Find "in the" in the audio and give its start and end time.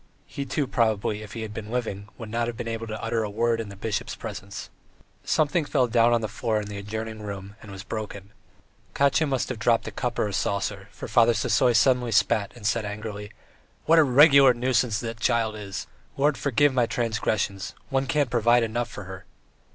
3.61-3.75, 6.59-6.79